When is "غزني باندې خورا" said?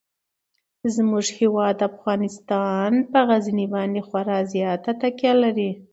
3.27-4.39